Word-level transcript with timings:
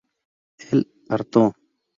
El 0.71 0.87
Arto. 1.09 1.53